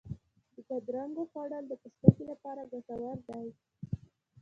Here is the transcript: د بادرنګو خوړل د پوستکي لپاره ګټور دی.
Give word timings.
د 0.53 0.55
بادرنګو 0.67 1.23
خوړل 1.31 1.63
د 1.67 1.73
پوستکي 1.81 2.23
لپاره 2.31 2.61
ګټور 2.71 3.17
دی. 3.27 3.47